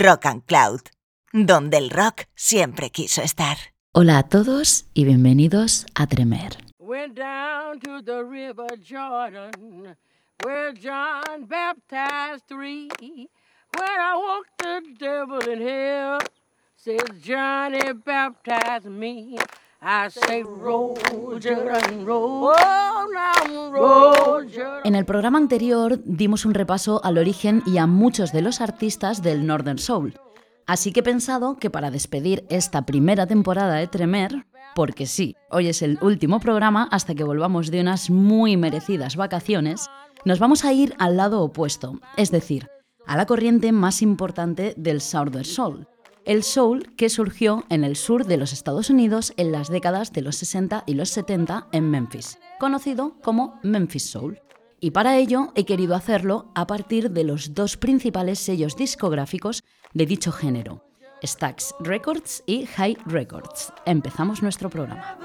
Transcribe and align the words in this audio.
Rock 0.00 0.26
and 0.26 0.42
Cloud, 0.44 0.80
donde 1.32 1.78
el 1.78 1.90
rock 1.90 2.26
siempre 2.34 2.90
quiso 2.90 3.22
estar. 3.22 3.56
Hola 3.92 4.18
a 4.18 4.22
todos 4.22 4.86
y 4.94 5.04
bienvenidos 5.04 5.86
a 5.94 6.06
Tremer. 6.06 6.56
Went 6.78 7.16
down 7.18 7.78
to 7.80 8.02
the 8.02 8.22
river 8.24 8.66
Jordan, 8.80 9.96
where 10.44 10.72
John 10.72 11.46
baptized 11.46 12.44
three. 12.48 12.88
When 12.98 13.90
I 13.90 14.14
walked 14.16 14.58
the 14.58 14.82
devil 14.98 15.40
in 15.50 15.60
hell, 15.60 16.18
says 16.76 17.20
Johnny 17.22 17.92
baptized 17.92 18.86
me. 18.86 19.38
En 24.84 24.94
el 24.94 25.04
programa 25.04 25.38
anterior 25.38 26.00
dimos 26.04 26.44
un 26.44 26.54
repaso 26.54 27.04
al 27.04 27.18
origen 27.18 27.64
y 27.66 27.78
a 27.78 27.88
muchos 27.88 28.30
de 28.30 28.42
los 28.42 28.60
artistas 28.60 29.22
del 29.22 29.44
Northern 29.44 29.78
Soul. 29.78 30.14
Así 30.68 30.92
que 30.92 31.00
he 31.00 31.02
pensado 31.02 31.56
que 31.56 31.68
para 31.68 31.90
despedir 31.90 32.44
esta 32.48 32.86
primera 32.86 33.26
temporada 33.26 33.74
de 33.74 33.88
Tremer, 33.88 34.46
porque 34.76 35.06
sí, 35.06 35.34
hoy 35.50 35.66
es 35.66 35.82
el 35.82 35.98
último 36.00 36.38
programa 36.38 36.88
hasta 36.92 37.16
que 37.16 37.24
volvamos 37.24 37.72
de 37.72 37.80
unas 37.80 38.08
muy 38.08 38.56
merecidas 38.56 39.16
vacaciones, 39.16 39.90
nos 40.24 40.38
vamos 40.38 40.64
a 40.64 40.72
ir 40.72 40.94
al 41.00 41.16
lado 41.16 41.42
opuesto, 41.42 41.98
es 42.16 42.30
decir, 42.30 42.68
a 43.04 43.16
la 43.16 43.26
corriente 43.26 43.72
más 43.72 44.00
importante 44.00 44.74
del 44.76 45.00
Southern 45.00 45.44
Soul, 45.44 45.88
el 46.24 46.42
soul 46.42 46.94
que 46.96 47.08
surgió 47.08 47.64
en 47.68 47.84
el 47.84 47.96
sur 47.96 48.26
de 48.26 48.36
los 48.36 48.52
Estados 48.52 48.90
Unidos 48.90 49.32
en 49.36 49.52
las 49.52 49.68
décadas 49.68 50.12
de 50.12 50.22
los 50.22 50.36
60 50.36 50.84
y 50.86 50.94
los 50.94 51.10
70 51.10 51.68
en 51.72 51.90
Memphis, 51.90 52.38
conocido 52.58 53.16
como 53.22 53.58
Memphis 53.62 54.10
Soul. 54.10 54.40
Y 54.80 54.90
para 54.90 55.16
ello 55.16 55.52
he 55.54 55.64
querido 55.64 55.94
hacerlo 55.94 56.50
a 56.54 56.66
partir 56.66 57.10
de 57.10 57.24
los 57.24 57.54
dos 57.54 57.76
principales 57.76 58.38
sellos 58.38 58.76
discográficos 58.76 59.62
de 59.94 60.06
dicho 60.06 60.32
género, 60.32 60.84
Stax 61.24 61.74
Records 61.80 62.42
y 62.46 62.66
High 62.66 62.98
Records. 63.06 63.72
Empezamos 63.86 64.42
nuestro 64.42 64.68
programa. 64.70 65.18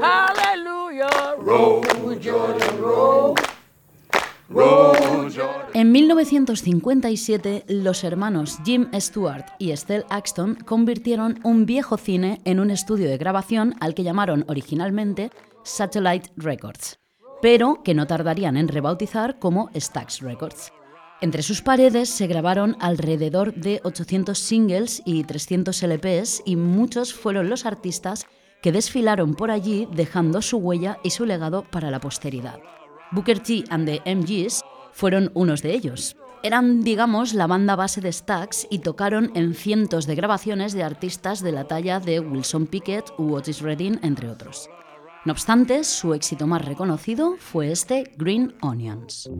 Hallelujah. 0.00 1.36
En 5.74 5.92
1957, 5.92 7.64
los 7.68 8.04
hermanos 8.04 8.58
Jim 8.64 8.88
Stewart 8.94 9.46
y 9.58 9.70
Estelle 9.70 10.04
Axton 10.10 10.56
convirtieron 10.66 11.40
un 11.42 11.64
viejo 11.64 11.96
cine 11.96 12.40
en 12.44 12.60
un 12.60 12.70
estudio 12.70 13.08
de 13.08 13.18
grabación 13.18 13.74
al 13.80 13.94
que 13.94 14.02
llamaron 14.02 14.44
originalmente 14.48 15.30
Satellite 15.64 16.30
Records, 16.36 16.98
pero 17.40 17.82
que 17.82 17.94
no 17.94 18.06
tardarían 18.06 18.56
en 18.56 18.68
rebautizar 18.68 19.38
como 19.38 19.70
Stax 19.74 20.20
Records. 20.20 20.72
Entre 21.22 21.42
sus 21.42 21.62
paredes 21.62 22.08
se 22.08 22.26
grabaron 22.26 22.76
alrededor 22.80 23.54
de 23.54 23.80
800 23.84 24.38
singles 24.38 25.02
y 25.04 25.24
300 25.24 25.82
LPs 25.82 26.42
y 26.44 26.56
muchos 26.56 27.14
fueron 27.14 27.48
los 27.48 27.64
artistas 27.64 28.26
que 28.60 28.72
desfilaron 28.72 29.34
por 29.34 29.50
allí 29.50 29.88
dejando 29.92 30.42
su 30.42 30.58
huella 30.58 30.98
y 31.02 31.10
su 31.10 31.24
legado 31.24 31.62
para 31.62 31.90
la 31.90 32.00
posteridad. 32.00 32.60
Booker 33.12 33.38
T 33.38 33.64
and 33.68 33.86
the 33.86 34.00
MGs 34.04 34.62
fueron 34.92 35.30
unos 35.34 35.62
de 35.62 35.74
ellos. 35.74 36.16
Eran, 36.42 36.82
digamos, 36.82 37.34
la 37.34 37.46
banda 37.46 37.76
base 37.76 38.00
de 38.00 38.12
Stax 38.12 38.66
y 38.68 38.80
tocaron 38.80 39.30
en 39.34 39.54
cientos 39.54 40.06
de 40.06 40.16
grabaciones 40.16 40.72
de 40.72 40.82
artistas 40.82 41.42
de 41.42 41.52
la 41.52 41.64
talla 41.64 42.00
de 42.00 42.18
Wilson 42.18 42.66
Pickett 42.66 43.12
u 43.18 43.34
Otis 43.34 43.60
Redding, 43.60 44.00
entre 44.02 44.28
otros. 44.28 44.68
No 45.24 45.32
obstante, 45.32 45.84
su 45.84 46.14
éxito 46.14 46.48
más 46.48 46.64
reconocido 46.64 47.36
fue 47.38 47.70
este 47.70 48.12
Green 48.16 48.54
Onions. 48.60 49.30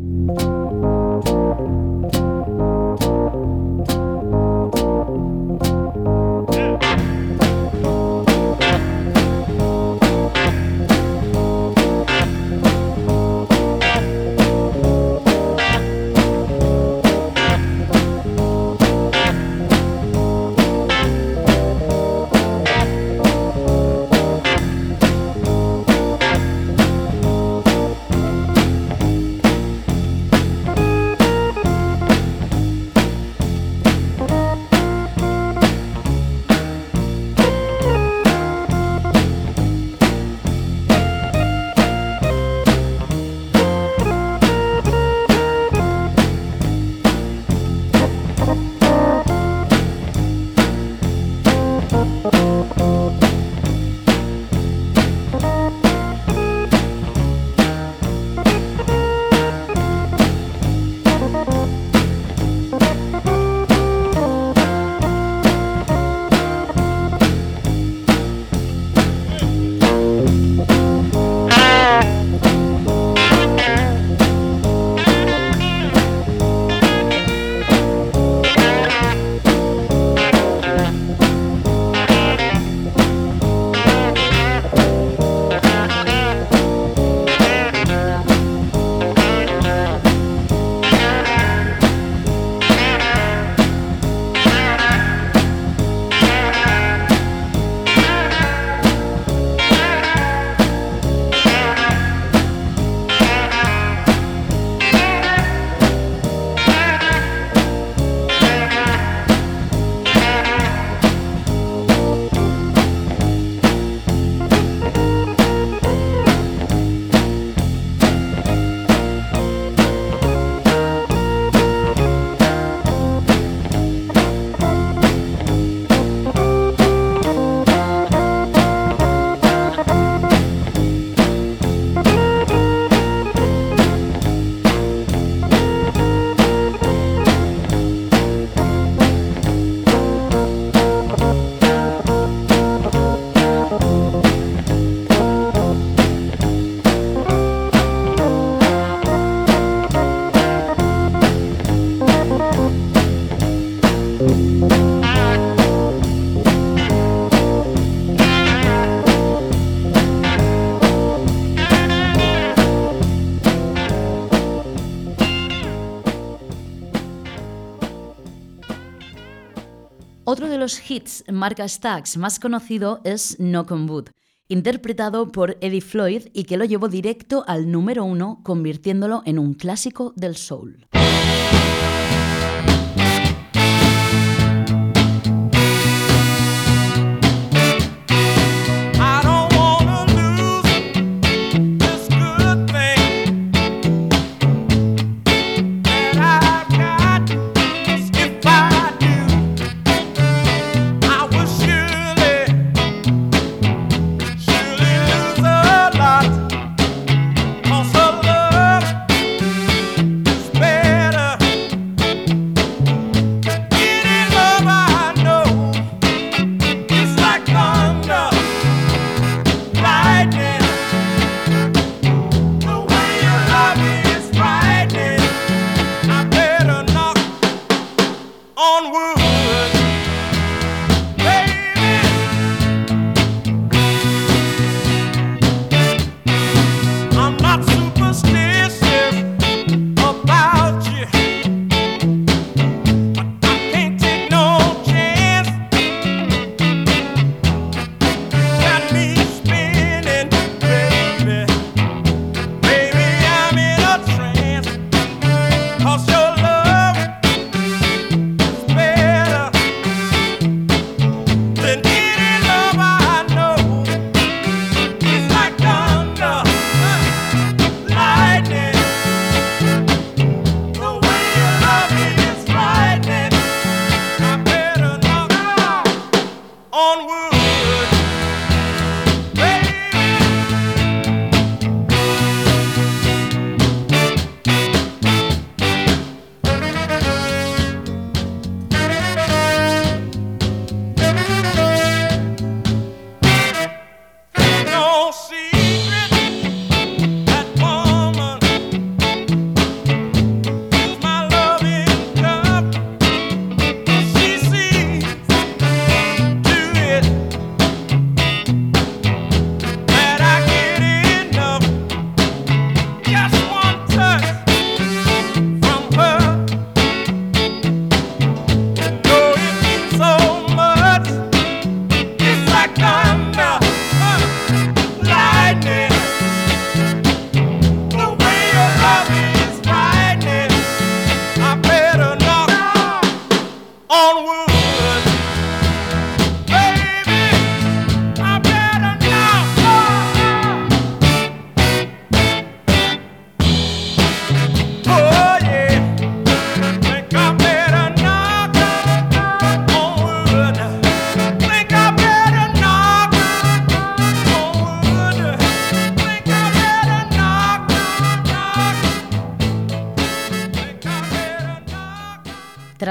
Los 170.62 170.88
hits 170.88 171.24
marca 171.26 171.66
Stax 171.66 172.16
más 172.16 172.38
conocido 172.38 173.00
es 173.02 173.36
Knock 173.40 173.72
on 173.72 173.90
Wood, 173.90 174.10
interpretado 174.46 175.32
por 175.32 175.58
Eddie 175.60 175.80
Floyd 175.80 176.28
y 176.32 176.44
que 176.44 176.56
lo 176.56 176.64
llevó 176.64 176.86
directo 176.86 177.42
al 177.48 177.72
número 177.72 178.04
uno, 178.04 178.42
convirtiéndolo 178.44 179.22
en 179.26 179.40
un 179.40 179.54
clásico 179.54 180.12
del 180.14 180.36
soul. 180.36 180.86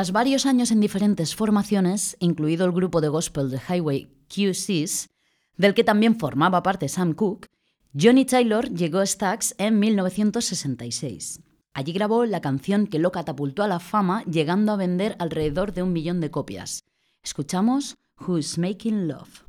Tras 0.02 0.14
varios 0.14 0.48
años 0.48 0.72
en 0.72 0.80
diferentes 0.80 1.36
formaciones, 1.36 2.18
incluido 2.20 2.66
el 2.66 2.72
grupo 2.72 3.02
de 3.02 3.08
gospel 3.08 3.52
de 3.52 3.60
Highway 3.60 4.10
QCs, 4.30 5.10
del 5.58 5.76
que 5.76 5.84
también 5.84 6.18
formaba 6.18 6.64
parte 6.64 6.90
Sam 6.90 7.14
Cooke, 7.14 7.50
Johnny 7.94 8.26
Taylor 8.26 8.68
llegó 8.68 8.98
a 8.98 9.06
Stax 9.06 9.54
en 9.60 9.78
1966. 9.78 11.42
Allí 11.74 11.94
grabó 11.94 12.26
la 12.26 12.42
canción 12.42 12.88
que 12.88 12.98
lo 12.98 13.12
catapultó 13.12 13.62
a 13.62 13.68
la 13.68 13.80
fama, 13.80 14.24
llegando 14.24 14.72
a 14.72 14.76
vender 14.76 15.16
alrededor 15.20 15.72
de 15.72 15.84
un 15.84 15.94
millón 15.94 16.20
de 16.20 16.32
copias. 16.32 16.84
Escuchamos 17.22 17.96
Who's 18.26 18.58
Making 18.58 19.08
Love. 19.08 19.44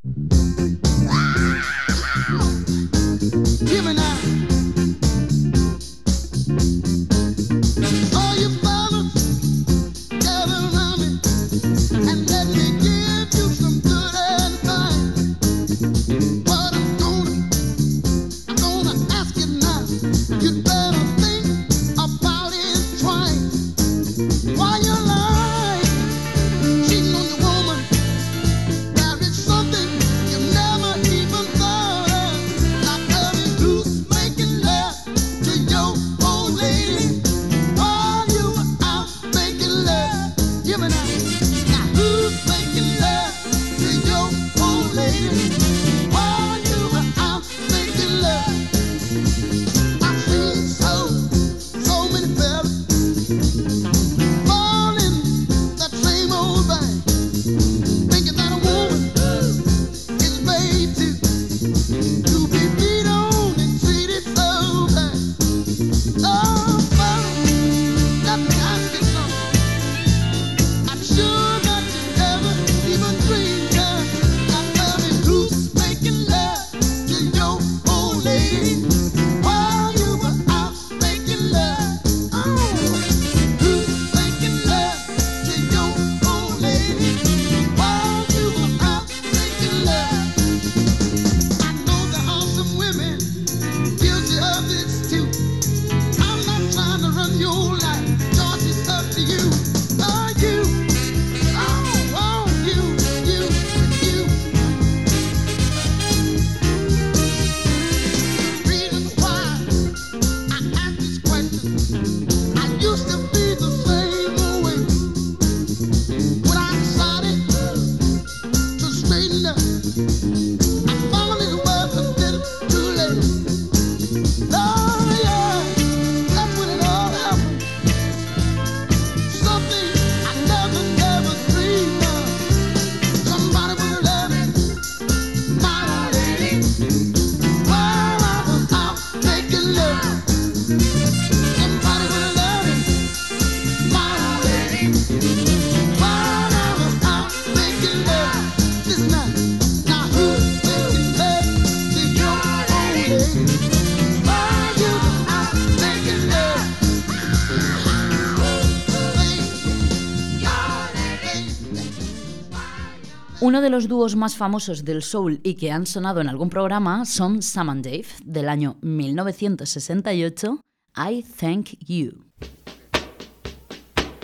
los 163.72 163.88
dúos 163.88 164.17
más 164.17 164.36
famosos 164.36 164.84
del 164.84 165.02
soul 165.02 165.41
y 165.43 165.55
que 165.55 165.72
han 165.72 165.86
sonado 165.86 166.20
en 166.20 166.29
algún 166.29 166.50
programa 166.50 167.06
son 167.06 167.41
Sam 167.41 167.70
and 167.70 167.82
Dave, 167.82 168.06
del 168.22 168.50
año 168.50 168.76
1968, 168.82 170.60
I 170.94 171.24
Thank 171.41 171.70
You. 171.81 172.26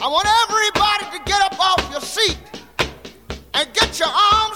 I 0.00 0.06
want 0.06 0.28
everybody 0.44 1.06
to 1.16 1.22
get 1.24 1.40
up 1.40 1.58
off 1.58 1.90
your 1.90 2.02
seat 2.02 2.36
and 3.54 3.66
get 3.72 3.98
your 3.98 4.10
arms 4.10 4.47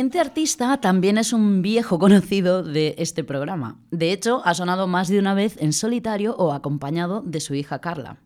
siguiente 0.00 0.18
artista 0.18 0.80
también 0.80 1.18
es 1.18 1.34
un 1.34 1.60
viejo 1.60 1.98
conocido 1.98 2.62
de 2.62 2.94
este 2.96 3.22
programa. 3.22 3.84
De 3.90 4.12
hecho, 4.12 4.40
ha 4.46 4.54
sonado 4.54 4.86
más 4.86 5.08
de 5.08 5.18
una 5.18 5.34
vez 5.34 5.58
en 5.60 5.74
solitario 5.74 6.34
o 6.36 6.54
acompañado 6.54 7.20
de 7.20 7.38
su 7.38 7.54
hija 7.54 7.82
Carla. 7.82 8.16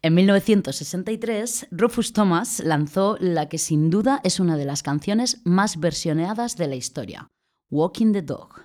En 0.00 0.14
1963, 0.14 1.66
Rufus 1.70 2.14
Thomas 2.14 2.60
lanzó 2.64 3.18
la 3.20 3.50
que 3.50 3.58
sin 3.58 3.90
duda 3.90 4.22
es 4.24 4.40
una 4.40 4.56
de 4.56 4.64
las 4.64 4.82
canciones 4.82 5.42
más 5.44 5.78
versioneadas 5.78 6.56
de 6.56 6.68
la 6.68 6.76
historia, 6.76 7.28
Walking 7.70 8.14
the 8.14 8.22
Dog. 8.22 8.64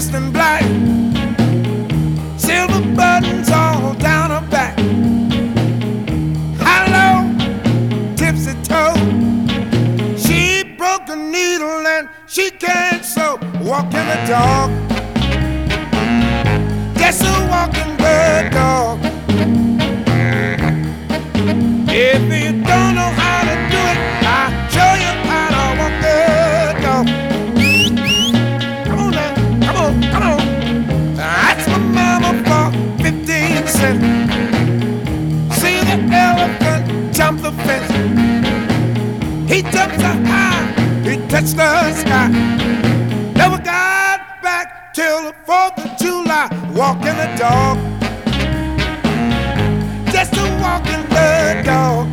dressed 0.00 0.14
in 0.14 0.32
black, 0.32 0.69
she 12.30 12.48
can't 12.52 13.04
sew. 13.04 13.38
Walking 13.60 14.06
the 14.06 14.18
dog, 14.28 14.70
just 16.96 17.22
a 17.22 17.48
walking 17.50 17.96
bird 17.96 18.52
dog. 18.52 19.00
If 21.92 22.22
you 22.22 22.52
don't 22.62 22.94
know 22.94 23.10
how 23.22 23.40
to 23.48 23.56
do 23.72 23.80
it, 23.92 23.98
I'll 24.22 24.50
show 24.70 24.92
you 25.04 25.12
how 25.28 25.48
to 25.56 25.62
walk 25.80 25.94
the 26.06 26.18
dog. 26.84 27.06
Come 28.86 29.00
on 29.00 29.10
now, 29.10 29.32
come 29.66 29.76
on, 29.76 29.94
come 30.12 30.22
on. 30.22 30.40
That's 31.16 31.66
my 31.66 31.78
mama 31.78 32.30
for 32.46 32.64
15 33.02 33.66
cents. 33.66 34.06
See 35.60 35.80
the 35.82 35.98
elephant 36.14 36.82
jump 37.12 37.42
the 37.42 37.50
fence. 37.64 37.90
He 39.50 39.62
so 39.62 39.78
high, 39.78 40.14
he 40.14 40.19
touched 41.40 41.56
the 41.56 41.92
sky. 41.94 42.28
Never 43.34 43.58
got 43.58 44.42
back 44.42 44.92
till 44.92 45.22
the 45.24 45.34
4th 45.46 45.84
of 45.84 45.98
July. 45.98 46.48
Walking 46.74 47.16
the 47.16 47.28
dog. 47.38 47.78
Just 50.12 50.34
a 50.36 50.44
walking 50.60 51.04
the 51.08 51.62
dog. 51.64 52.08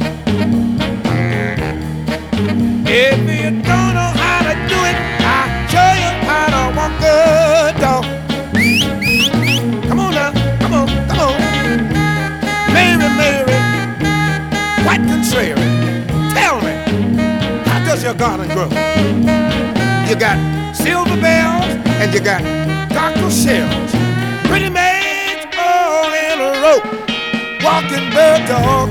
If 2.89 3.19
you 3.19 3.51
don't 3.63 3.93
know 3.98 4.12
how 4.22 4.39
to 4.48 4.53
do 4.72 4.79
it, 4.91 4.98
I'll 5.36 5.67
show 5.72 5.91
you 6.03 6.12
how 6.27 6.48
to 6.55 6.62
walk 6.77 6.93
the 7.01 7.17
dog. 7.81 8.03
Come 9.89 10.00
on 10.00 10.13
now, 10.13 10.31
come 10.62 10.74
on, 10.74 10.88
come 11.10 11.19
on. 11.19 11.38
Mary, 12.74 13.10
Mary, 13.19 13.57
quite 14.84 15.03
contrary. 15.12 15.55
Tell 16.34 16.62
me, 16.62 16.74
how 17.65 17.84
does 17.86 18.03
your 18.03 18.13
garden 18.13 18.48
grow? 18.50 18.97
You 20.08 20.16
got 20.16 20.74
silver 20.74 21.20
bells 21.20 21.66
and 22.00 22.14
you 22.14 22.22
got 22.22 22.42
cockle 22.94 23.30
shells. 23.30 23.92
Pretty 24.48 24.70
maids 24.70 25.46
all 25.60 26.14
in 26.14 26.40
a 26.40 26.52
row, 26.64 26.80
walking 27.62 28.10
the 28.12 28.42
dog. 28.48 28.90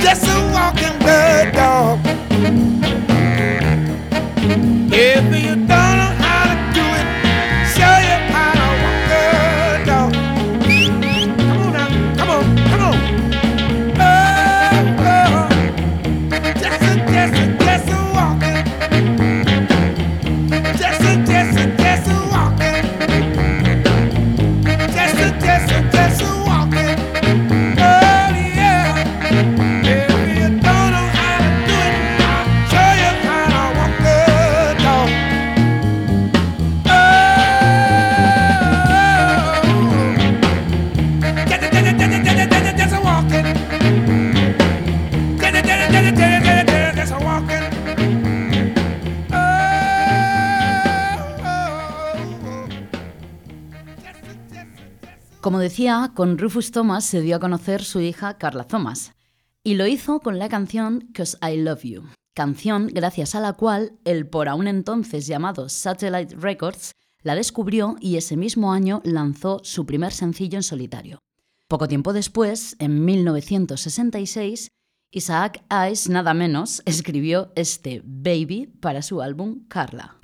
Just 0.00 0.26
a 0.26 0.50
walking 0.52 0.98
the 1.06 1.52
dog. 1.54 2.79
Como 55.40 55.58
decía, 55.58 56.12
con 56.14 56.36
Rufus 56.36 56.70
Thomas 56.70 57.06
se 57.06 57.22
dio 57.22 57.36
a 57.36 57.40
conocer 57.40 57.82
su 57.82 58.00
hija 58.00 58.36
Carla 58.36 58.64
Thomas, 58.64 59.12
y 59.64 59.74
lo 59.74 59.86
hizo 59.86 60.20
con 60.20 60.38
la 60.38 60.50
canción 60.50 61.08
Cause 61.14 61.38
I 61.40 61.56
Love 61.56 61.82
You, 61.82 62.02
canción 62.34 62.88
gracias 62.88 63.34
a 63.34 63.40
la 63.40 63.54
cual 63.54 63.98
el 64.04 64.26
por 64.28 64.50
aún 64.50 64.68
entonces 64.68 65.26
llamado 65.26 65.70
Satellite 65.70 66.36
Records 66.36 66.92
la 67.22 67.34
descubrió 67.34 67.96
y 68.00 68.16
ese 68.16 68.36
mismo 68.36 68.70
año 68.72 69.00
lanzó 69.02 69.60
su 69.64 69.86
primer 69.86 70.12
sencillo 70.12 70.58
en 70.58 70.62
solitario. 70.62 71.18
Poco 71.68 71.88
tiempo 71.88 72.12
después, 72.12 72.76
en 72.78 73.02
1966, 73.06 74.68
Isaac 75.10 75.64
Hayes, 75.70 76.10
nada 76.10 76.34
menos, 76.34 76.82
escribió 76.86 77.50
este 77.56 78.02
Baby 78.04 78.66
para 78.80 79.00
su 79.00 79.22
álbum 79.22 79.66
Carla. 79.68 80.18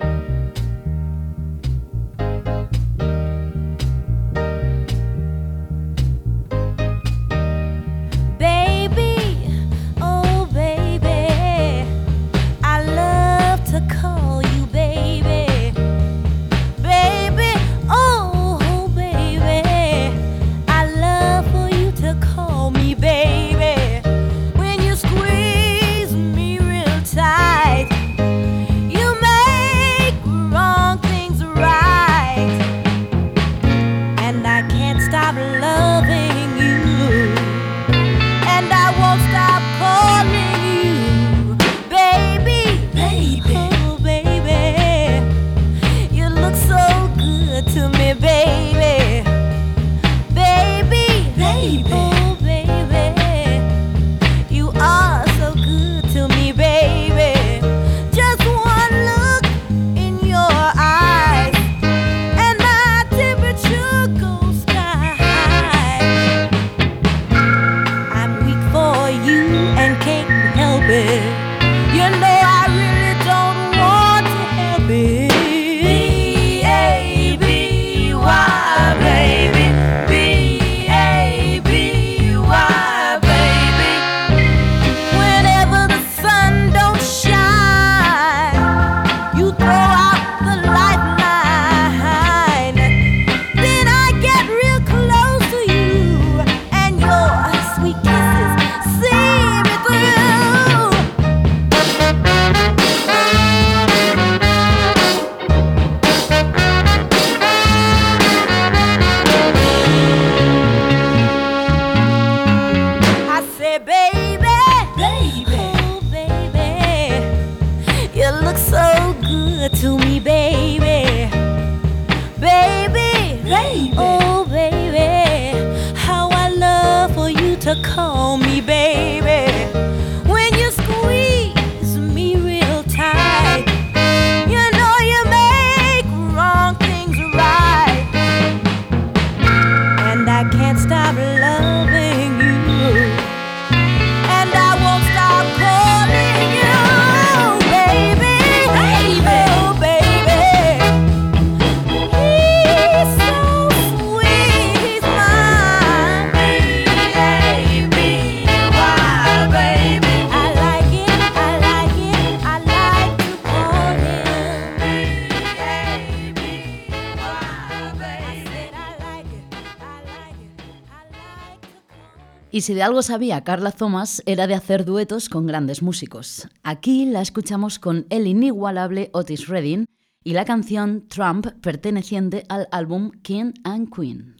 Y 172.57 172.61
si 172.61 172.73
de 172.73 172.81
algo 172.81 173.03
sabía 173.03 173.43
Carla 173.43 173.71
Thomas, 173.71 174.23
era 174.25 174.47
de 174.47 174.55
hacer 174.55 174.83
duetos 174.83 175.29
con 175.29 175.45
grandes 175.45 175.83
músicos. 175.83 176.47
Aquí 176.63 177.05
la 177.05 177.21
escuchamos 177.21 177.77
con 177.77 178.07
el 178.09 178.25
inigualable 178.25 179.11
Otis 179.13 179.47
Redding 179.47 179.85
y 180.23 180.33
la 180.33 180.43
canción 180.43 181.07
Trump 181.07 181.45
perteneciente 181.61 182.45
al 182.49 182.67
álbum 182.71 183.11
King 183.21 183.51
and 183.63 183.95
Queen. 183.95 184.37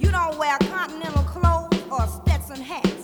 You 0.00 0.10
don't 0.10 0.36
wear 0.36 0.58
continental 0.58 1.24
clothes 1.24 1.78
or 1.88 2.08
hats. 2.60 2.98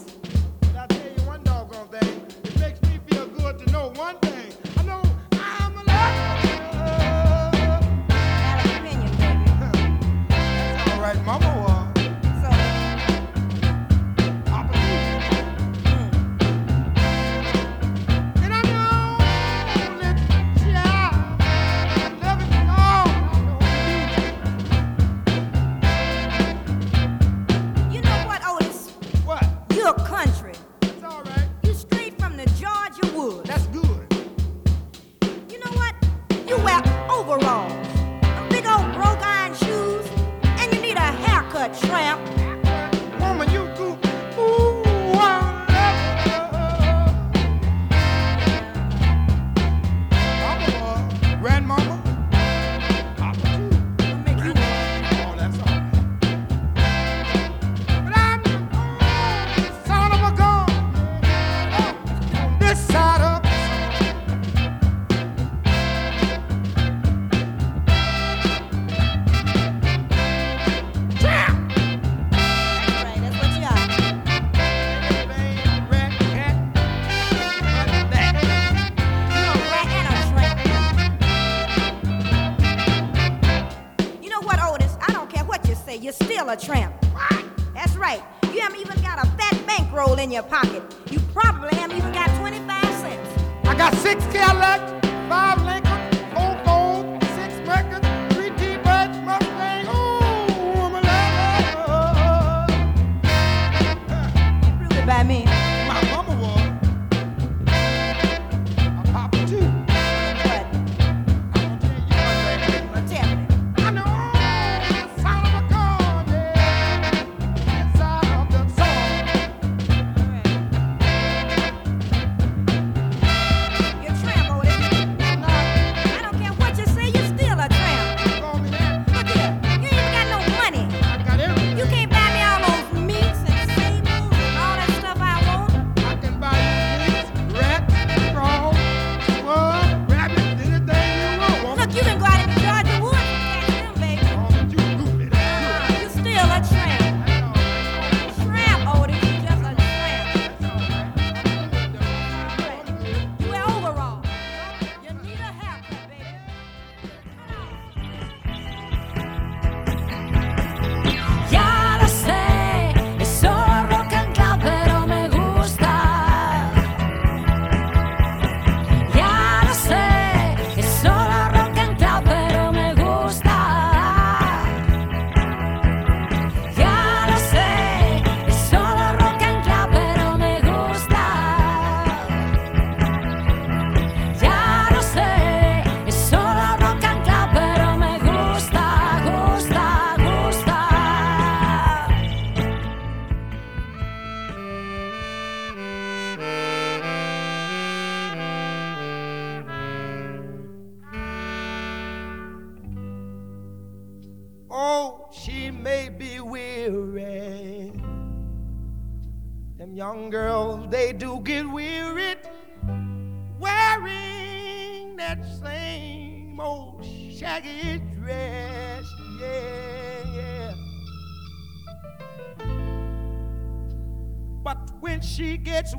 you're 86.05 86.13
still 86.13 86.51
a 86.51 86.57
tramp. 86.57 86.95
What? 87.15 87.45
That's 87.73 87.97
right. 87.97 88.23
You 88.53 88.61
haven't 88.61 88.79
even 88.79 89.01
got 89.03 89.25
a 89.25 89.27
fat 89.39 89.59
bankroll 89.67 90.19
in 90.19 90.31
your 90.31 90.43
pocket. 90.43 90.83
You 91.11 91.19
probably 91.33 91.75
haven't 91.77 91.97
even 91.97 92.13
got 92.13 92.29
25 92.39 92.85
cents. 93.01 93.43
I 93.65 93.75
got 93.75 93.95
six 93.95 94.23
Cadillacs, 94.27 95.09
five 95.31 95.63
Lincoln. 95.63 95.94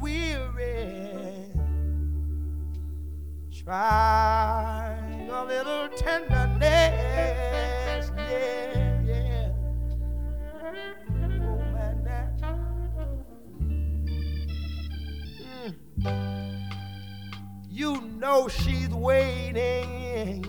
weary. 0.05 1.49
Try 3.51 4.95
a 5.31 5.43
little 5.45 5.89
tenderness, 5.97 6.61
yeah, 8.15 9.01
yeah. 9.03 9.51
Oh 11.09 11.57
man, 11.73 12.03
that. 12.03 12.39
Mm. 16.01 16.69
You 17.71 18.01
know 18.01 18.47
she's 18.47 18.89
waiting, 18.89 20.45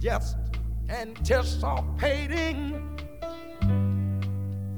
just 0.00 0.38
anticipating 0.88 2.98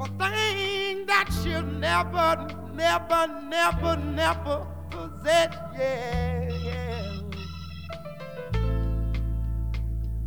for 0.00 0.06
things 0.18 1.06
that 1.06 1.28
she'll 1.42 1.62
never, 1.62 2.46
never, 2.72 3.26
never, 3.42 3.96
never 3.96 4.66
possess. 4.88 5.54
Yeah, 5.76 6.48
yeah. 6.48 7.20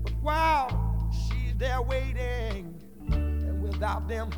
But 0.03 0.13
while 0.21 1.11
she's 1.11 1.55
there 1.57 1.81
waiting, 1.81 2.79
and 3.11 3.63
without 3.63 4.07
them, 4.07 4.29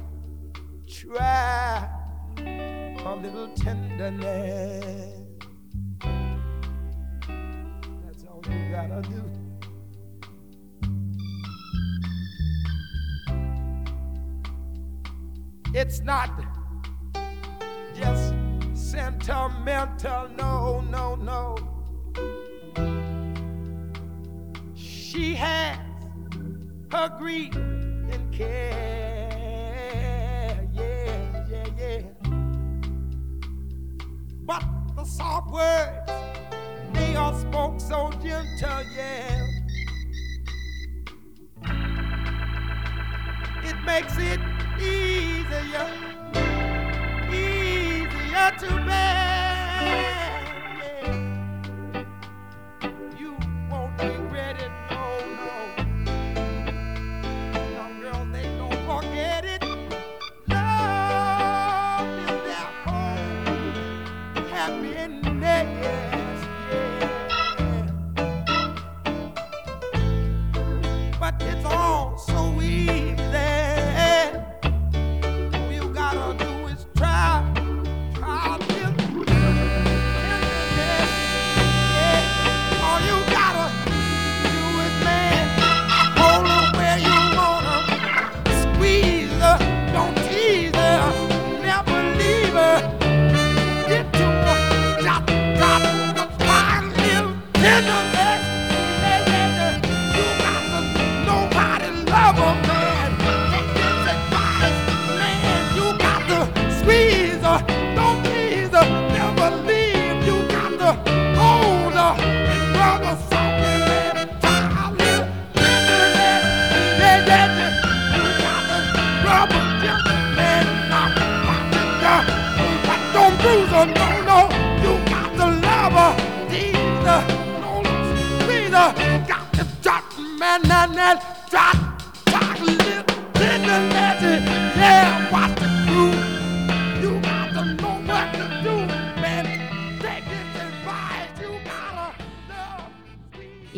try 0.88 1.90
a 2.38 3.16
little 3.22 3.50
tenderness. 3.56 5.20
That's 8.06 8.24
all 8.24 8.42
you 8.50 8.72
gotta 8.72 9.02
do. 9.02 9.45
It's 15.78 16.00
not 16.00 16.30
just 17.94 18.34
sentimental, 18.74 20.30
no, 20.38 20.80
no, 20.90 21.16
no. 21.16 21.58
She 24.74 25.36
has 25.36 25.78
her 26.90 27.10
grief 27.18 27.54
and 27.56 28.32
care, 28.32 29.50
yeah, 30.72 31.46
yeah, 31.50 31.68
yeah. 31.78 32.02
But 34.46 34.64
the 34.96 35.04
soft 35.04 35.52
words, 35.52 36.10
they 36.94 37.18
are 37.18 37.38
spoke 37.38 37.82
so 37.82 38.12
gentle, 38.24 38.82
yeah. 38.96 39.42
It 43.62 43.76
makes 43.84 44.18
it 44.18 44.40
easier, 44.80 45.88
easier 47.32 48.52
to 48.60 48.86
bear. 48.86 49.35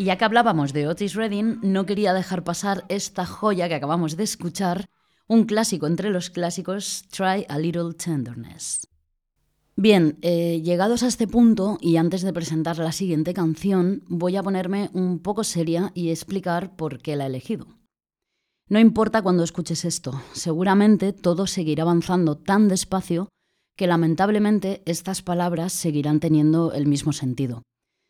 Ya 0.08 0.18
que 0.18 0.24
hablábamos 0.24 0.72
de 0.72 0.88
Otis 0.88 1.16
Redding, 1.16 1.60
no 1.64 1.86
quería 1.86 2.14
dejar 2.14 2.46
pasar 2.46 2.86
esta 2.88 3.26
joya 3.26 3.68
que 3.68 3.76
acabamos 3.76 4.16
de 4.16 4.24
escuchar, 4.24 4.90
un 5.28 5.44
clásico 5.44 5.86
entre 5.86 6.12
los 6.12 6.30
clásicos, 6.30 7.04
Try 7.10 7.46
a 7.50 7.60
Little 7.60 7.94
Tenderness. 7.94 8.88
Bien, 9.76 10.18
eh, 10.22 10.62
llegados 10.64 11.04
a 11.04 11.08
este 11.08 11.28
punto 11.28 11.78
y 11.82 11.98
antes 11.98 12.22
de 12.22 12.32
presentar 12.32 12.78
la 12.78 12.94
siguiente 12.94 13.34
canción, 13.34 14.06
voy 14.08 14.38
a 14.38 14.44
ponerme 14.44 14.90
un 14.94 15.20
poco 15.20 15.44
seria 15.44 15.92
y 15.94 16.10
explicar 16.10 16.78
por 16.78 17.00
qué 17.00 17.18
la 17.18 17.26
he 17.26 17.28
elegido. 17.28 17.68
No 18.70 18.80
importa 18.80 19.22
cuando 19.22 19.44
escuches 19.44 19.84
esto, 19.84 20.22
seguramente 20.32 21.12
todo 21.12 21.48
seguirá 21.48 21.84
avanzando 21.84 22.38
tan 22.38 22.70
despacio 22.70 23.28
que 23.76 23.88
lamentablemente 23.88 24.84
estas 24.86 25.22
palabras 25.22 25.74
seguirán 25.74 26.22
teniendo 26.22 26.72
el 26.72 26.88
mismo 26.88 27.12
sentido. 27.12 27.64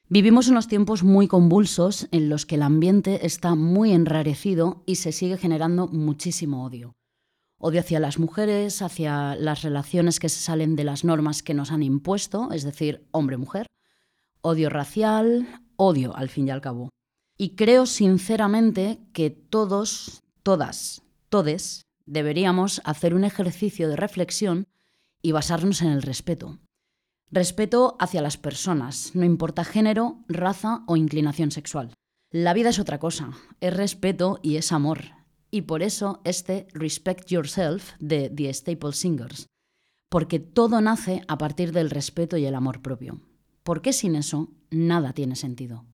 Vivimos 0.10 0.48
unos 0.48 0.70
tiempos 0.70 1.04
muy 1.04 1.28
convulsos 1.28 2.08
en 2.12 2.30
los 2.30 2.46
que 2.46 2.56
el 2.56 2.62
ambiente 2.62 3.26
está 3.26 3.56
muy 3.56 3.91
enrarecido 3.91 4.82
y 4.86 4.96
se 4.96 5.12
sigue 5.12 5.38
generando 5.38 5.88
muchísimo 5.88 6.63
odio. 6.63 6.96
Odio 7.60 7.82
hacia 7.82 8.00
las 8.00 8.17
mujeres, 8.17 8.82
hacia 8.82 9.36
las 9.36 9.63
relaciones 9.63 10.22
que 10.22 10.30
se 10.30 10.39
salen 10.39 10.78
de 10.78 10.86
las 10.86 11.04
normas 11.04 11.43
que 11.43 11.54
nos 11.54 11.72
han 11.72 11.84
impuesto, 11.84 12.54
es 12.54 12.63
decir, 12.63 13.06
hombre-mujer. 13.12 13.67
Odio 14.39 14.70
racial, 14.70 15.46
odio 15.76 16.15
al 16.15 16.30
fin 16.30 16.48
y 16.48 16.52
al 16.52 16.62
cabo. 16.62 16.88
Y 17.38 17.56
creo 17.56 17.86
sinceramente 17.86 19.00
que 19.12 19.30
todos, 19.30 20.24
todas, 20.41 21.02
todes 21.28 21.82
deberíamos 22.06 22.80
hacer 22.86 23.13
un 23.13 23.26
ejercicio 23.26 23.89
de 23.89 23.98
reflexión 23.98 24.67
y 25.22 25.34
basarnos 25.34 25.82
en 25.82 25.89
el 25.89 26.02
respeto. 26.02 26.60
Respeto 27.30 27.98
hacia 28.00 28.22
las 28.22 28.38
personas, 28.38 29.12
no 29.13 29.26
importa 29.26 29.66
género, 29.66 30.24
raza 30.30 30.84
o 30.88 30.96
inclinación 30.96 31.52
sexual. 31.52 31.92
La 32.32 32.54
vida 32.54 32.70
es 32.70 32.80
otra 32.80 33.00
cosa, 33.00 33.32
es 33.60 33.76
respeto 33.76 34.40
y 34.42 34.56
es 34.56 34.72
amor. 34.72 35.02
Y 35.52 35.63
por 35.63 35.84
eso 35.84 36.22
este 36.24 36.68
Respect 36.74 37.28
Yourself 37.28 37.92
de 38.00 38.30
The 38.30 38.54
Staple 38.54 38.94
Singers. 38.94 39.48
Porque 40.10 40.40
todo 40.40 40.80
nace 40.80 41.22
a 41.28 41.38
partir 41.38 41.74
del 41.74 41.90
respeto 41.90 42.38
y 42.38 42.46
el 42.46 42.56
amor 42.56 42.82
propio. 42.82 43.20
Porque 43.63 43.92
sin 43.92 44.16
eso, 44.16 44.50
nada 44.70 45.12
tiene 45.12 45.36
sentido. 45.36 45.86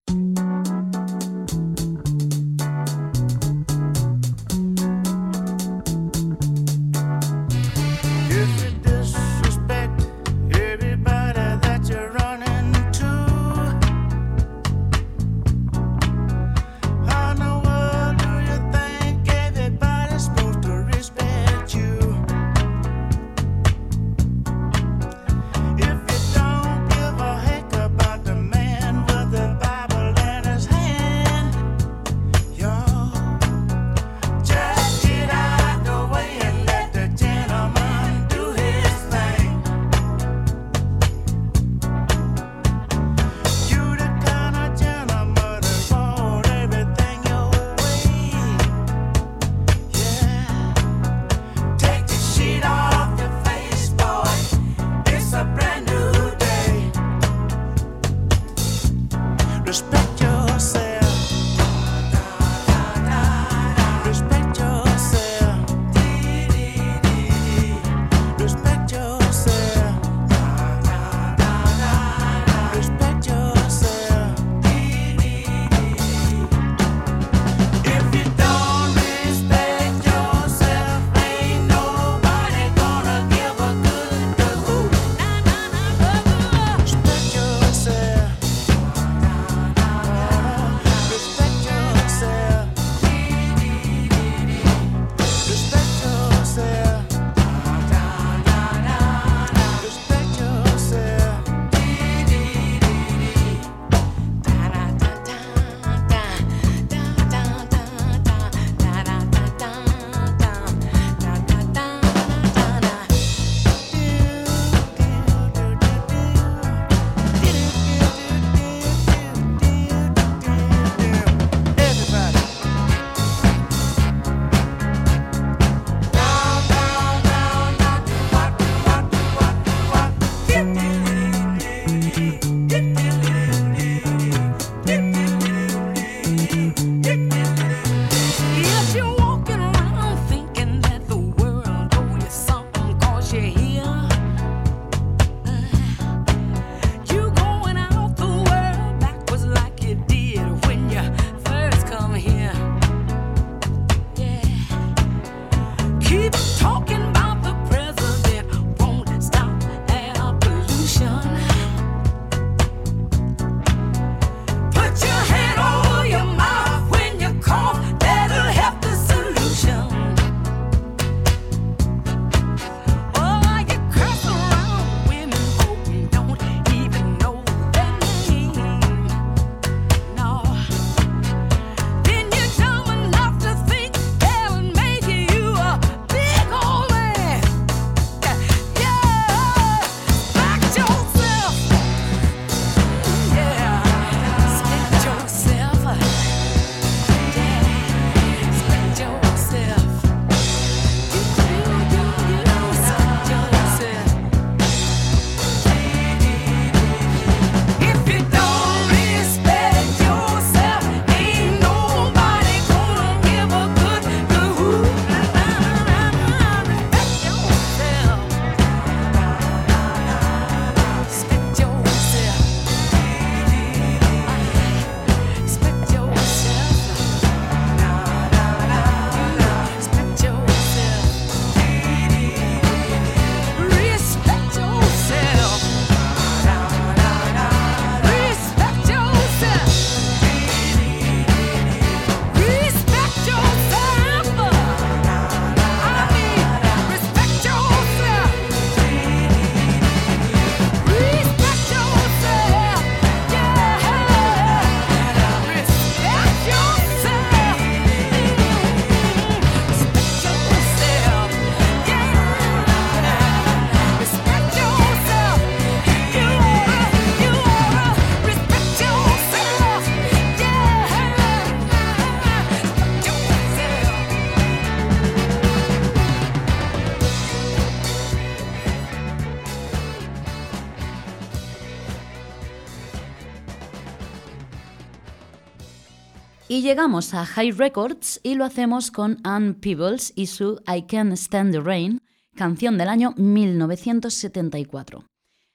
Llegamos 286.74 287.14
a 287.14 287.24
High 287.24 287.52
Records 287.52 288.20
y 288.24 288.34
lo 288.34 288.46
hacemos 288.46 288.90
con 288.90 289.20
Ann 289.24 289.54
Peebles 289.54 290.12
y 290.16 290.26
su 290.26 290.60
I 290.66 290.88
Can't 290.88 291.14
Stand 291.14 291.52
the 291.52 291.60
Rain, 291.60 292.02
canción 292.36 292.80
del 292.80 292.90
año 292.90 293.14
1974. 293.16 295.06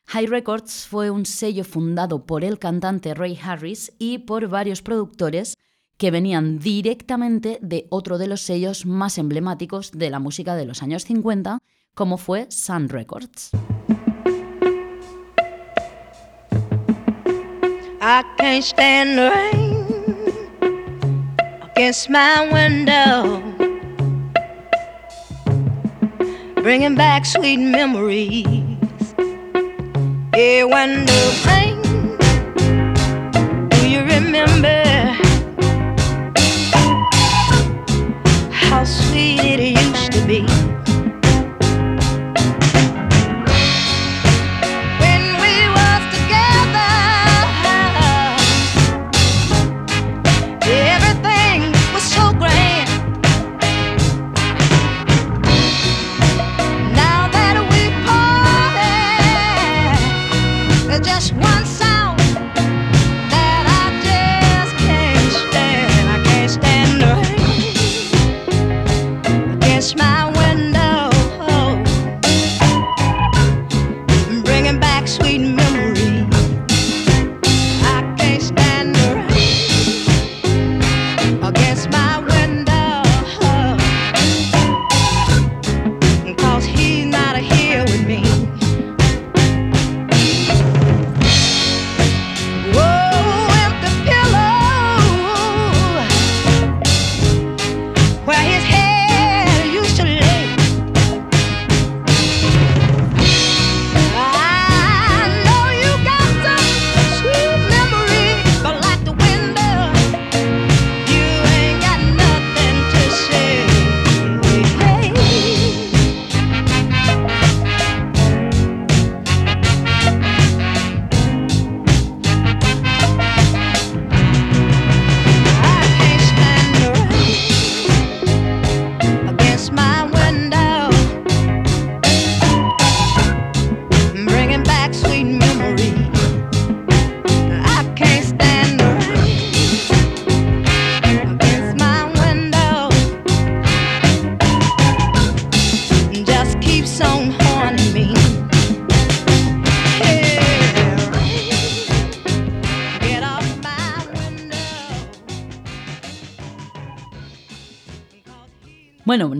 High 0.07 0.27
Records 0.27 0.87
fue 0.87 1.11
un 1.11 1.27
sello 1.27 1.65
fundado 1.65 2.25
por 2.25 2.45
el 2.45 2.61
cantante 2.61 3.15
Ray 3.15 3.37
Harris 3.43 3.93
y 3.99 4.19
por 4.19 4.47
varios 4.47 4.81
productores 4.81 5.57
que 5.97 6.13
venían 6.13 6.61
directamente 6.61 7.59
de 7.63 7.89
otro 7.91 8.17
de 8.17 8.29
los 8.29 8.43
sellos 8.43 8.87
más 8.87 9.19
emblemáticos 9.19 9.91
de 9.91 10.11
la 10.11 10.21
música 10.21 10.55
de 10.55 10.67
los 10.67 10.85
años 10.85 11.05
50, 11.05 11.59
como 11.97 12.17
fue 12.17 12.47
Sun 12.49 12.89
Records. 12.91 13.51
Against 21.79 22.11
my 22.11 22.43
window, 22.53 23.41
bringing 26.61 26.97
back 26.97 27.25
sweet 27.25 27.59
memories. 27.59 28.45
When 30.35 31.07
the 31.07 31.23
rain, 31.47 31.81
do 33.69 33.88
you 33.88 34.01
remember 34.01 34.83
how 38.51 38.83
sweet 38.83 39.38
it 39.38 39.79
used 39.79 40.12
to 40.14 40.27
be? 40.27 40.58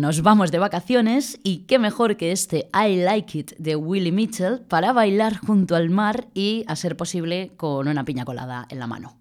Nos 0.09 0.23
vamos 0.23 0.51
de 0.51 0.59
vacaciones 0.59 1.39
y 1.43 1.67
qué 1.67 1.79
mejor 1.79 2.17
que 2.17 2.33
este 2.33 2.71
I 2.73 2.97
Like 2.97 3.39
It 3.39 3.53
de 3.59 3.77
Willie 3.77 4.11
Mitchell 4.11 4.61
para 4.67 4.95
bailar 4.95 5.37
junto 5.37 5.77
al 5.77 5.91
mar 5.91 6.29
y, 6.33 6.65
a 6.67 6.77
ser 6.77 6.97
posible, 6.97 7.53
con 7.59 7.89
una 7.89 8.07
piña 8.07 8.25
colada 8.25 8.65
en 8.71 8.79
la 8.79 8.87
mano. 8.87 9.19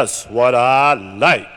That's 0.00 0.26
what 0.26 0.54
I 0.54 0.94
like. 0.94 1.48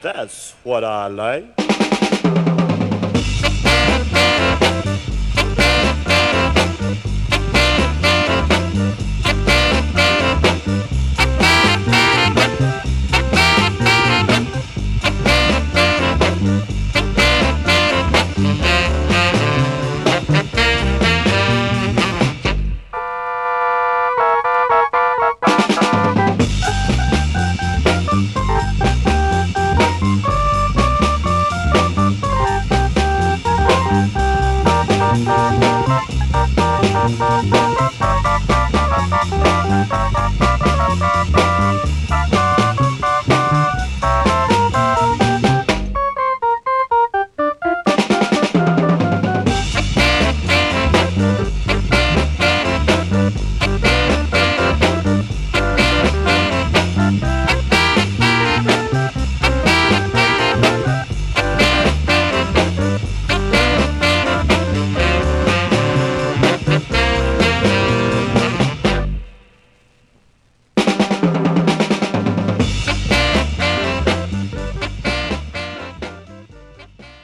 That's 0.00 0.54
what 0.62 0.84
I 0.84 1.08
like. 1.08 1.77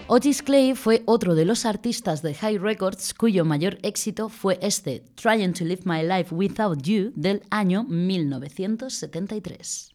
Otis 0.06 0.42
Clay 0.42 0.74
fue 0.74 1.02
otro 1.06 1.34
de 1.34 1.46
los 1.46 1.64
artistas 1.64 2.20
de 2.20 2.34
High 2.34 2.58
Records 2.58 3.14
cuyo 3.14 3.46
mayor 3.46 3.78
éxito 3.82 4.28
fue 4.28 4.58
este, 4.60 5.02
Trying 5.14 5.54
to 5.54 5.64
Live 5.64 5.84
My 5.86 6.02
Life 6.02 6.34
Without 6.34 6.82
You, 6.82 7.10
del 7.16 7.42
año 7.50 7.84
1973. 7.84 9.94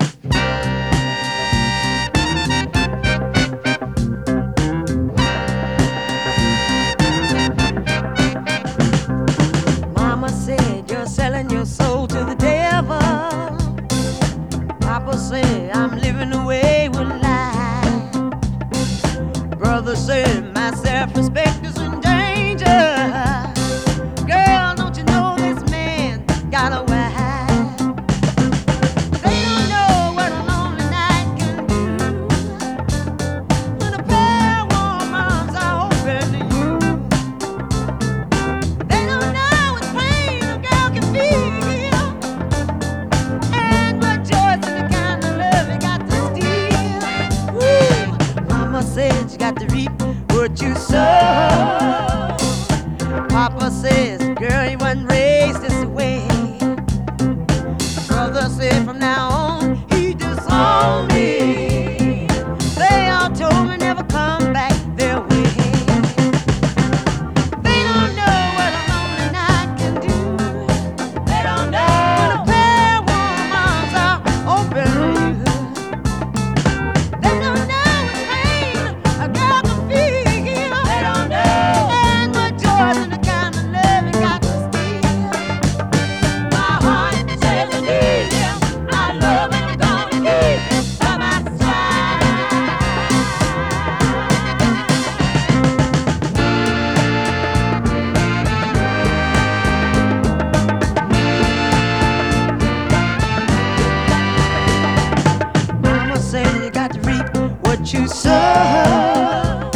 what 107.81 107.93
you 107.93 108.07
saw. 108.07 109.71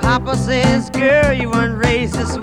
Papa 0.00 0.34
says, 0.36 0.88
girl, 0.88 1.34
you 1.34 1.50
weren't 1.50 1.76
raised 1.84 2.14
this 2.14 2.38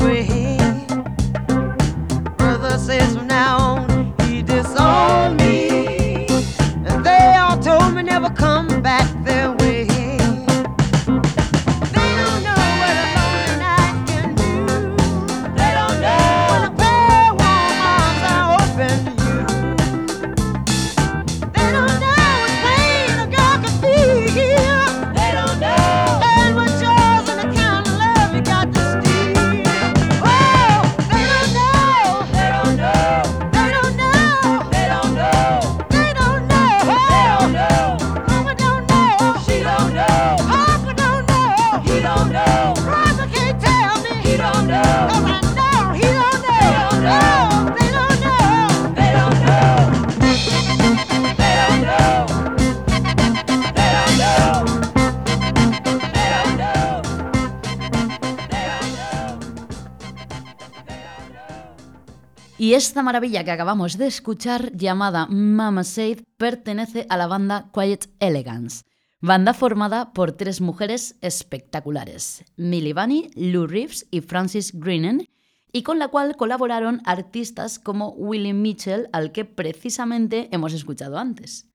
Esta 62.98 63.04
maravilla 63.04 63.44
que 63.44 63.52
acabamos 63.52 64.00
de 64.00 64.08
escuchar, 64.08 64.76
llamada 64.76 65.28
Mama 65.28 65.84
Said, 65.84 66.24
pertenece 66.36 67.06
a 67.10 67.18
la 67.18 67.28
banda 67.28 67.70
Quiet 67.72 68.10
Elegance, 68.20 68.86
banda 69.22 69.54
formada 69.54 70.14
por 70.14 70.32
tres 70.32 70.62
mujeres 70.62 71.16
espectaculares, 71.22 72.44
Millie 72.56 72.94
Bunny, 72.94 73.30
Lou 73.36 73.68
Reeves 73.68 74.08
y 74.10 74.22
Frances 74.22 74.72
Greenan, 74.74 75.28
y 75.72 75.84
con 75.84 76.00
la 76.00 76.08
cual 76.08 76.36
colaboraron 76.38 77.04
artistas 77.06 77.78
como 77.78 78.14
Willie 78.14 78.56
Mitchell, 78.56 79.10
al 79.14 79.32
que 79.32 79.46
precisamente 79.46 80.50
hemos 80.52 80.74
escuchado 80.74 81.20
antes. 81.20 81.70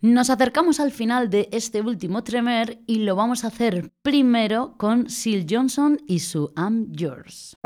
Nos 0.00 0.28
acercamos 0.28 0.80
al 0.80 0.90
final 0.90 1.30
de 1.30 1.50
este 1.52 1.82
último 1.82 2.24
tremer 2.24 2.80
y 2.88 3.04
lo 3.04 3.14
vamos 3.14 3.44
a 3.44 3.46
hacer 3.46 3.92
primero 4.02 4.74
con 4.76 5.08
Seal 5.08 5.46
Johnson 5.48 6.00
y 6.08 6.18
su 6.18 6.52
I'm 6.56 6.90
Yours. 6.90 7.56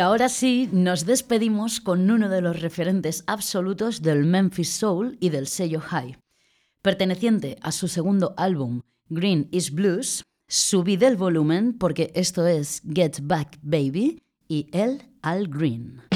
ahora 0.00 0.28
sí, 0.28 0.68
nos 0.72 1.06
despedimos 1.06 1.80
con 1.80 2.10
uno 2.10 2.28
de 2.28 2.40
los 2.40 2.60
referentes 2.60 3.22
absolutos 3.26 4.02
del 4.02 4.24
Memphis 4.24 4.70
Soul 4.70 5.16
y 5.20 5.28
del 5.28 5.46
sello 5.46 5.80
High. 5.80 6.18
Perteneciente 6.82 7.56
a 7.62 7.72
su 7.72 7.88
segundo 7.88 8.34
álbum, 8.36 8.82
Green 9.08 9.48
is 9.50 9.70
Blues, 9.70 10.24
subid 10.48 11.02
el 11.02 11.16
volumen 11.16 11.76
porque 11.76 12.10
esto 12.14 12.46
es 12.46 12.82
Get 12.92 13.18
Back 13.22 13.58
Baby 13.62 14.22
y 14.48 14.68
el 14.72 15.02
Al 15.22 15.48
Green. 15.48 16.09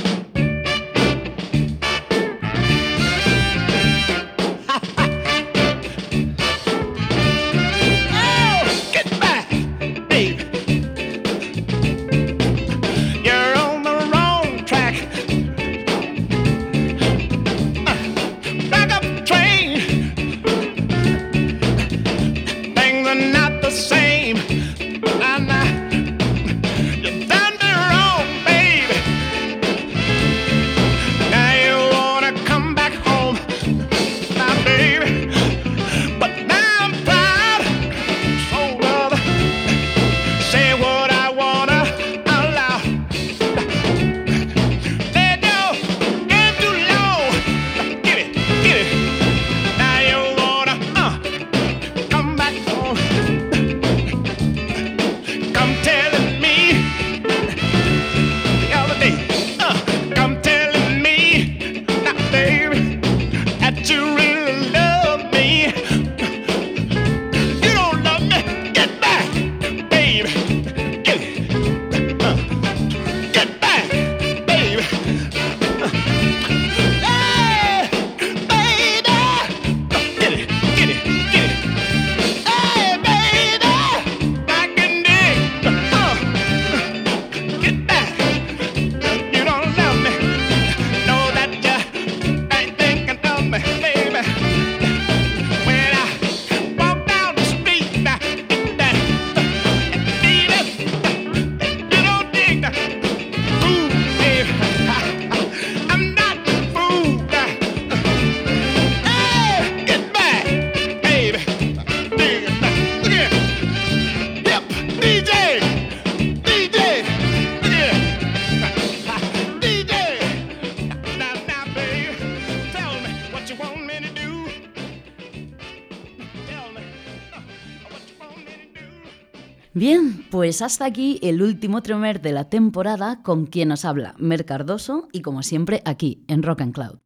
Bien, 129.76 130.24
pues 130.30 130.62
hasta 130.62 130.84
aquí 130.84 131.18
el 131.20 131.42
último 131.42 131.82
tremer 131.82 132.22
de 132.22 132.30
la 132.30 132.48
temporada 132.48 133.22
con 133.22 133.46
quien 133.46 133.70
nos 133.70 133.84
habla, 133.84 134.14
Mer 134.18 134.44
Cardoso, 134.44 135.08
y 135.10 135.20
como 135.20 135.42
siempre 135.42 135.82
aquí, 135.84 136.24
en 136.28 136.44
Rock 136.44 136.60
and 136.60 136.72
Cloud. 136.72 137.00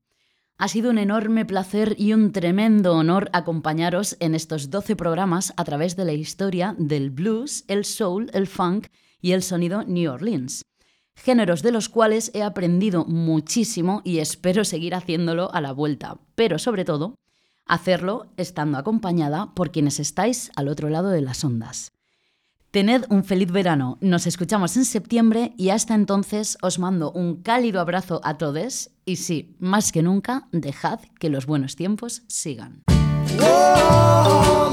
Ha 0.58 0.68
sido 0.68 0.90
un 0.90 0.98
enorme 0.98 1.46
placer 1.46 1.94
y 1.96 2.12
un 2.12 2.30
tremendo 2.30 2.94
honor 2.94 3.30
acompañaros 3.32 4.18
en 4.20 4.34
estos 4.34 4.68
12 4.68 4.96
programas 4.96 5.54
a 5.56 5.64
través 5.64 5.96
de 5.96 6.04
la 6.04 6.12
historia 6.12 6.76
del 6.78 7.08
blues, 7.08 7.64
el 7.68 7.86
soul, 7.86 8.28
el 8.34 8.46
funk 8.46 8.88
y 9.22 9.32
el 9.32 9.42
sonido 9.42 9.82
New 9.84 10.12
Orleans. 10.12 10.66
Géneros 11.14 11.62
de 11.62 11.72
los 11.72 11.88
cuales 11.88 12.30
he 12.34 12.42
aprendido 12.42 13.06
muchísimo 13.06 14.02
y 14.04 14.18
espero 14.18 14.66
seguir 14.66 14.94
haciéndolo 14.94 15.50
a 15.54 15.62
la 15.62 15.72
vuelta, 15.72 16.20
pero 16.34 16.58
sobre 16.58 16.84
todo, 16.84 17.14
hacerlo 17.64 18.26
estando 18.36 18.76
acompañada 18.76 19.54
por 19.54 19.70
quienes 19.72 19.98
estáis 19.98 20.50
al 20.54 20.68
otro 20.68 20.90
lado 20.90 21.08
de 21.08 21.22
las 21.22 21.42
ondas. 21.44 21.92
Tened 22.78 23.06
un 23.08 23.24
feliz 23.24 23.50
verano, 23.50 23.98
nos 24.00 24.28
escuchamos 24.28 24.76
en 24.76 24.84
septiembre 24.84 25.52
y 25.56 25.70
hasta 25.70 25.96
entonces 25.96 26.56
os 26.62 26.78
mando 26.78 27.10
un 27.10 27.42
cálido 27.42 27.80
abrazo 27.80 28.20
a 28.22 28.38
todos 28.38 28.90
y 29.04 29.16
sí, 29.16 29.56
más 29.58 29.90
que 29.90 30.00
nunca, 30.00 30.46
dejad 30.52 31.00
que 31.18 31.28
los 31.28 31.44
buenos 31.44 31.74
tiempos 31.74 32.22
sigan. 32.28 32.84
Oh, 33.42 34.70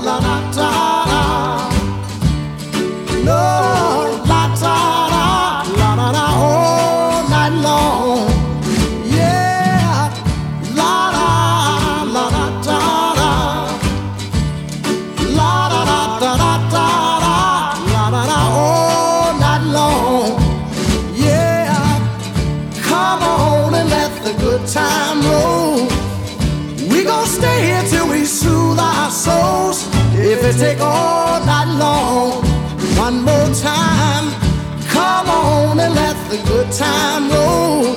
the 36.36 36.47
good 36.49 36.71
time 36.71 37.29
roll. 37.29 37.95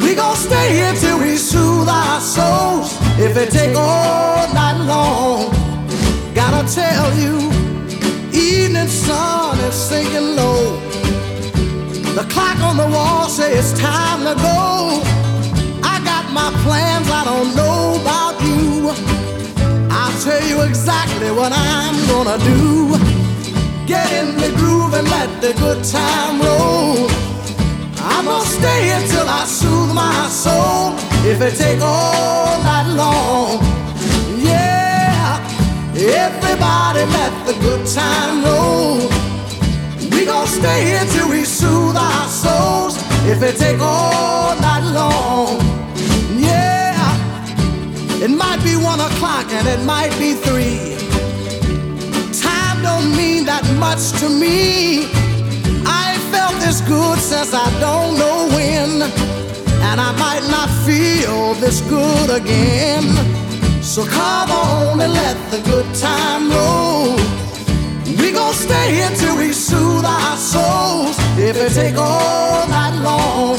We 0.00 0.14
gon' 0.14 0.36
stay 0.36 0.74
here 0.74 0.94
till 0.94 1.18
we 1.20 1.36
soothe 1.36 1.88
our 1.88 2.20
souls. 2.20 2.96
If 3.18 3.36
it 3.36 3.50
take 3.50 3.76
all 3.76 4.52
night 4.54 4.78
long, 4.84 5.50
gotta 6.34 6.62
tell 6.72 7.08
you, 7.18 7.36
evening 8.32 8.88
sun 8.88 9.58
is 9.60 9.74
sinking 9.74 10.36
low. 10.36 10.80
The 12.14 12.26
clock 12.30 12.58
on 12.60 12.76
the 12.76 12.88
wall 12.88 13.28
says 13.28 13.72
it's 13.72 13.80
time 13.80 14.20
to 14.20 14.34
go. 14.42 15.00
I 15.82 16.00
got 16.04 16.24
my 16.32 16.50
plans, 16.64 17.08
I 17.10 17.24
don't 17.24 17.54
know 17.54 18.00
about 18.00 18.34
you. 18.42 18.90
I'll 19.90 20.20
tell 20.22 20.42
you 20.48 20.62
exactly 20.62 21.30
what 21.30 21.52
I'm 21.52 21.96
gonna 22.08 22.38
do. 22.44 22.98
Get 23.86 24.10
in 24.12 24.36
the 24.36 24.50
groove 24.56 24.94
and 24.94 25.08
let 25.08 25.40
the 25.40 25.52
good 25.54 25.84
time 25.84 26.40
roll. 26.40 27.27
I'm 28.18 28.24
gonna 28.24 28.44
stay 28.44 29.06
till 29.06 29.28
I 29.28 29.44
soothe 29.44 29.94
my 29.94 30.26
soul. 30.28 30.92
If 31.24 31.40
it 31.40 31.54
take 31.54 31.80
all 31.80 32.60
night 32.64 32.90
long, 32.96 33.62
yeah. 34.42 35.38
Everybody 35.94 37.04
let 37.16 37.32
the 37.46 37.54
good 37.60 37.86
time 37.86 38.44
roll. 38.44 38.96
We 40.10 40.24
gon' 40.24 40.48
stay 40.48 40.98
till 41.12 41.30
we 41.30 41.44
soothe 41.44 41.96
our 41.96 42.26
souls. 42.26 42.96
If 43.32 43.40
it 43.40 43.56
take 43.56 43.80
all 43.80 44.56
night 44.60 44.82
long, 44.98 45.60
yeah. 46.40 46.98
It 48.20 48.32
might 48.32 48.60
be 48.64 48.74
one 48.74 48.98
o'clock 48.98 49.46
and 49.52 49.68
it 49.68 49.80
might 49.84 50.10
be 50.18 50.34
three. 50.34 50.98
Time 52.42 52.82
don't 52.82 53.16
mean 53.16 53.44
that 53.44 53.62
much 53.78 54.10
to 54.20 54.28
me. 54.28 55.27
I 56.68 56.70
ain't 56.70 56.80
felt 56.80 56.88
this 56.88 56.88
good 56.88 57.18
since 57.18 57.54
I 57.54 57.80
don't 57.80 58.18
know 58.18 58.48
when. 58.54 59.02
And 59.88 60.00
I 60.00 60.12
might 60.18 60.44
not 60.50 60.68
feel 60.84 61.54
this 61.54 61.80
good 61.88 62.30
again. 62.30 63.04
So 63.82 64.04
come 64.04 64.50
on 64.50 65.00
and 65.00 65.12
let 65.12 65.36
the 65.50 65.60
good 65.62 65.86
time 65.94 66.50
roll. 66.50 67.16
We 68.20 68.32
gon' 68.32 68.52
stay 68.52 68.94
here 68.96 69.10
till 69.16 69.36
we 69.36 69.52
soothe 69.52 70.04
our 70.04 70.36
souls. 70.36 71.16
If 71.38 71.56
it 71.56 71.72
take 71.72 71.96
all 71.96 72.68
night 72.68 73.00
long, 73.02 73.58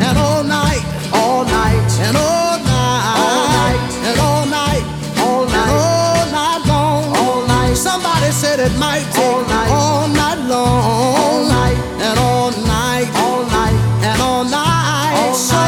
and 0.00 0.16
all 0.16 0.42
night, 0.44 0.82
all 1.12 1.44
night, 1.44 1.84
and 2.00 2.16
all 2.16 2.58
night, 2.64 3.14
all 3.24 3.46
night, 3.60 3.80
and 4.08 4.18
all 4.20 4.46
night, 4.46 4.84
all 5.20 5.44
night, 5.46 5.72
all 5.76 6.26
night 6.32 6.62
long, 6.66 7.04
all 7.16 7.46
night. 7.46 7.74
Somebody 7.74 8.30
said 8.32 8.58
it 8.58 8.72
might 8.78 9.04
take 9.12 9.18
all 9.18 9.42
night, 9.42 9.68
all 9.68 9.68
night 9.68 9.68
long, 9.68 9.82
all 9.82 10.08
night, 10.08 10.27
and 12.08 12.18
all 12.20 12.50
night, 12.66 13.08
all 13.16 13.42
night, 13.58 13.76
and 14.02 14.22
all 14.22 14.44
night. 14.44 15.34
so 15.34 15.64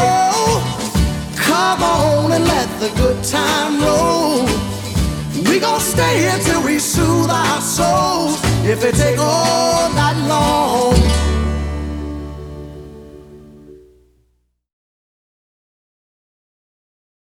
come 1.37 1.83
on 1.83 2.33
and 2.33 2.45
let 2.45 2.69
the 2.81 2.91
good 2.97 3.23
time 3.23 3.75
roll. 3.83 4.47
We 5.49 5.61
gon' 5.61 5.81
stay 5.81 6.15
here 6.25 6.39
till 6.47 6.63
we 6.65 6.79
soothe 6.79 7.31
our 7.31 7.61
souls. 7.61 8.41
If 8.65 8.85
it 8.85 8.95
take 8.95 9.19
all 9.19 9.93
night 9.93 10.19
long, 10.29 11.00